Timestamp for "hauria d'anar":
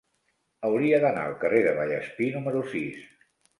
0.69-1.27